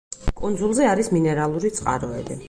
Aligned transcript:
კუნძულზე 0.39 0.87
არის 0.93 1.11
მინერალური 1.17 1.71
წყაროები. 1.81 2.39